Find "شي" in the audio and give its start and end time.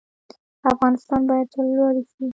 2.11-2.25